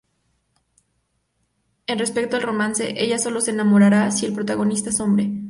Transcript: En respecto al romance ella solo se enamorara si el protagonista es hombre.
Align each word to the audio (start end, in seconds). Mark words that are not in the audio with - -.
En 1.85 1.99
respecto 1.99 2.35
al 2.35 2.41
romance 2.41 2.95
ella 2.99 3.19
solo 3.19 3.39
se 3.39 3.51
enamorara 3.51 4.09
si 4.09 4.25
el 4.25 4.33
protagonista 4.33 4.89
es 4.89 4.99
hombre. 4.99 5.29